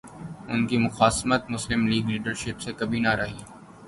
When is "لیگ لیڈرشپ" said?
1.87-2.61